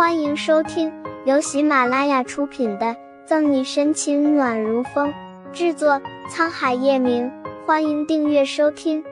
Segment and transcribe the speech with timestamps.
[0.00, 0.90] 欢迎收听
[1.26, 2.86] 由喜马拉雅出品的
[3.26, 5.12] 《赠你深情暖如风》，
[5.52, 7.30] 制作沧海夜明。
[7.66, 9.04] 欢迎订阅收听。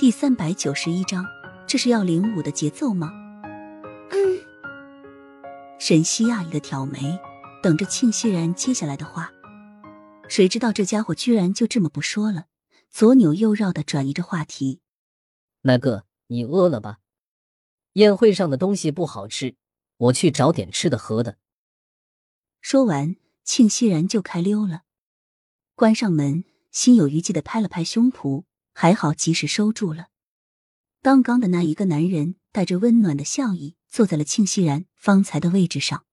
[0.00, 1.24] 第三百九十一章，
[1.64, 3.12] 这是要领舞的节奏吗？
[4.10, 4.40] 嗯。
[5.78, 7.16] 沈西讶异的挑眉，
[7.62, 9.30] 等着庆熙然接下来的话。
[10.28, 12.46] 谁知道这家伙居然就这么不说了，
[12.90, 14.80] 左扭右绕的转移着话题。
[15.62, 16.98] 那个，你饿了吧？
[17.96, 19.56] 宴会上的东西不好吃，
[19.96, 21.38] 我去找点吃的喝的。
[22.60, 24.82] 说完，庆熙然就开溜了。
[25.74, 30.08] 关上门，心有余悸的拍了拍胸脯，还好及时收住了。
[31.00, 36.04] 刚刚的那一个男人带着温暖的笑意坐在了庆熙然方才的位置上。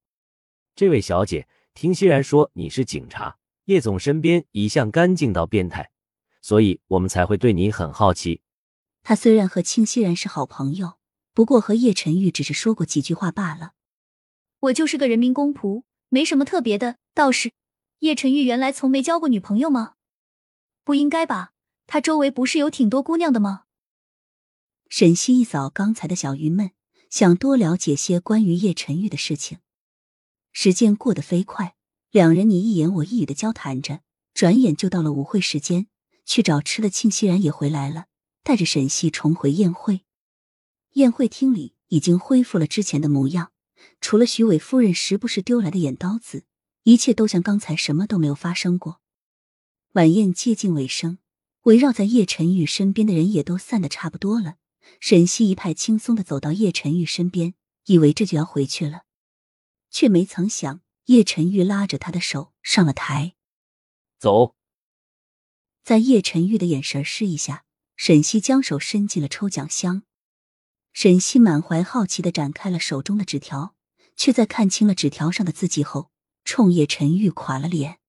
[0.75, 3.39] 这位小姐，听熙然说你是警察。
[3.65, 5.91] 叶总身边一向干净到变态，
[6.41, 8.41] 所以我们才会对你很好奇。
[9.01, 10.93] 他虽然和庆熙然是好朋友，
[11.33, 13.73] 不过和叶晨玉只是说过几句话罢了。
[14.59, 16.97] 我就是个人民公仆，没什么特别的。
[17.13, 17.51] 倒是
[17.99, 19.95] 叶晨玉原来从没交过女朋友吗？
[20.83, 21.51] 不应该吧？
[21.85, 23.63] 他周围不是有挺多姑娘的吗？
[24.89, 26.71] 沈西一扫刚才的小郁闷，
[27.09, 29.57] 想多了解些关于叶晨玉的事情。
[30.51, 31.75] 时间过得飞快。
[32.11, 34.01] 两人你一言我一语的交谈着，
[34.35, 35.87] 转眼就到了舞会时间。
[36.25, 38.05] 去找吃的，庆熙然也回来了，
[38.43, 40.01] 带着沈西重回宴会。
[40.93, 43.51] 宴会厅里已经恢复了之前的模样，
[44.01, 46.45] 除了徐伟夫人时不时丢来的眼刀子，
[46.83, 49.01] 一切都像刚才什么都没有发生过。
[49.93, 51.19] 晚宴接近尾声，
[51.63, 54.55] 围绕在叶晨玉身边的人也都散得差不多了。
[54.99, 57.53] 沈西一派轻松的走到叶晨玉身边，
[57.85, 59.03] 以为这就要回去了，
[59.89, 60.81] 却没曾想。
[61.05, 63.35] 叶晨玉拉着他的手上了台，
[64.17, 64.55] 走。
[65.83, 67.65] 在叶晨玉的眼神示意下，
[67.97, 70.03] 沈西将手伸进了抽奖箱。
[70.93, 73.75] 沈西满怀好奇的展开了手中的纸条，
[74.15, 76.11] 却在看清了纸条上的字迹后，
[76.45, 77.99] 冲叶晨玉垮了脸。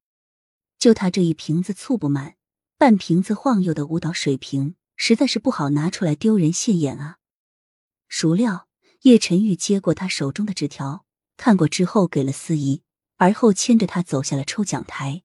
[0.79, 2.37] 就他这一瓶子醋不满，
[2.77, 7.19] 半瓶子晃悠的舞蹈水平，实在是不好拿出来丢人现眼啊！
[8.07, 8.69] 孰料
[9.03, 11.07] 叶晨玉接过他手中的纸条，
[11.37, 12.83] 看过之后给了司仪。
[13.17, 15.23] 而后牵着他走下了抽奖台。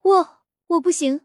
[0.00, 0.38] 我
[0.68, 1.20] 我不行。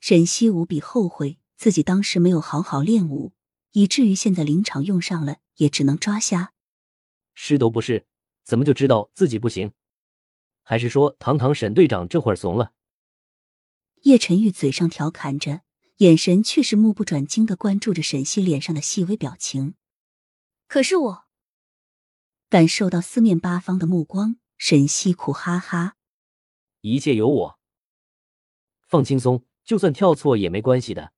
[0.00, 3.32] 沈西无比后悔自己当时没有好好练舞，
[3.74, 6.52] 以至于现在临场用上了，也只能抓瞎。
[7.34, 8.06] 试都不是，
[8.44, 9.72] 怎么就知道自己不行？
[10.62, 12.72] 还是说堂堂沈队长这会儿怂了？
[14.02, 15.62] 叶晨玉嘴上调侃着，
[15.96, 19.74] 眼神却是目不转睛的关注着沈西脸上的细微表情。
[20.68, 21.24] 可是我
[22.48, 24.36] 感受到四面八方的目光。
[24.56, 25.96] 沈西苦哈哈，
[26.80, 27.58] 一切有我，
[28.86, 31.12] 放轻松，就算跳错也没关系的。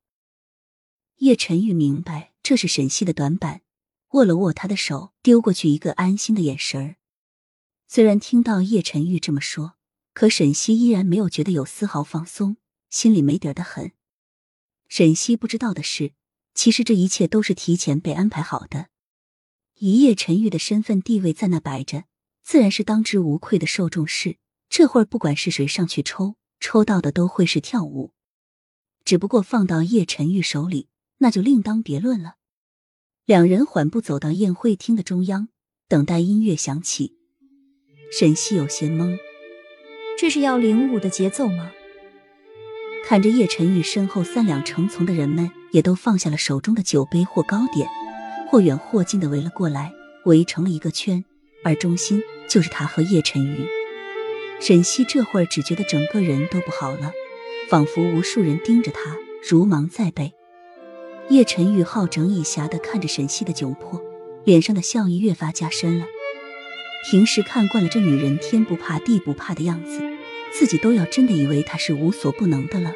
[1.17, 3.63] 叶晨玉明白这是沈西的短板，
[4.11, 6.95] 握了握他的手，丢过去一个安心的眼神儿。
[7.89, 9.75] 虽然听到叶晨玉这么说，
[10.15, 12.57] 可沈西依然没有觉得有丝毫放松，
[12.89, 13.91] 心里没底儿的很。
[14.87, 16.13] 沈西不知道的是，
[16.55, 18.91] 其实这一切都是提前被安排好的。
[19.79, 22.05] 以叶晨玉的身份地位在那摆着。
[22.45, 24.39] 自然是当之无愧的受重视。
[24.69, 28.13] 这会儿不管是谁上去抽，抽到的都会是跳舞。
[29.05, 30.87] 只不过放到叶晨玉手里，
[31.19, 32.35] 那就另当别论了。
[33.25, 35.49] 两人缓步走到宴会厅的中央，
[35.89, 37.13] 等待音乐响起。
[38.13, 39.19] 沈西有些懵，
[40.19, 41.73] 这是要领舞的节奏吗？
[43.05, 47.89] 看着叶晨玉身后三两成丛的人们，也都放下了手中的酒杯或糕点，
[48.49, 49.93] 或远或近的围了过来，
[50.25, 51.25] 围成了一个圈，
[51.65, 52.23] 而中心。
[52.49, 53.67] 就是他和叶晨玉，
[54.61, 57.11] 沈西这会儿只觉得整个人都不好了，
[57.69, 60.33] 仿佛无数人盯着他，如芒在背。
[61.29, 64.01] 叶晨玉好整以暇的看着沈西的窘迫，
[64.45, 66.07] 脸上的笑意越发加深了。
[67.11, 70.01] 平时看惯了这女人天不怕地不怕的样子，
[70.53, 72.93] 自己都要真的以为她是无所不能的了。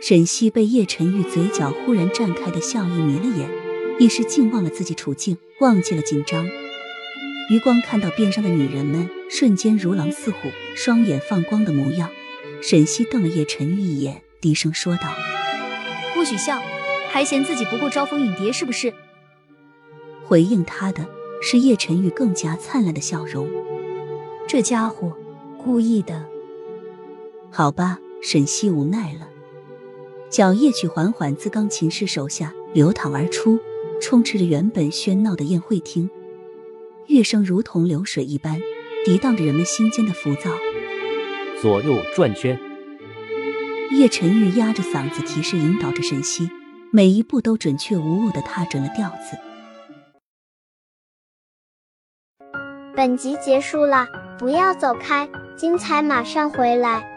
[0.00, 3.48] 沈西被叶晨玉嘴角忽然绽开的笑意迷了眼，
[3.98, 6.46] 一时竟忘了自己处境，忘记了紧张。
[7.50, 12.10] 余光看到边上的女人们瞬间如狼似虎、双眼放光的模样，
[12.62, 15.12] 沈西瞪了叶晨玉一眼，低声说道
[16.14, 16.62] ：“不许笑，
[17.12, 18.92] 还嫌自己不够招蜂引蝶是不是？”
[20.24, 21.06] 回应他的
[21.42, 23.48] 是叶晨玉更加灿烂的笑容。
[24.48, 25.16] 这家伙
[25.62, 26.26] 故意的。
[27.50, 29.28] 好吧，沈西无奈了。
[30.30, 33.60] 小夜曲缓缓自钢琴师手下流淌而出，
[34.00, 36.08] 充斥着原本喧闹的宴会厅。
[37.08, 38.58] 乐声如同流水一般，
[39.06, 40.50] 涤荡着人们心间的浮躁。
[41.60, 42.58] 左右转圈。
[43.90, 46.48] 叶晨玉压着嗓子提示引导着沈西，
[46.94, 49.38] 每一步都准确无误的踏准了调子。
[52.94, 54.06] 本集结束了
[54.38, 57.11] 不要走开精彩马上回来。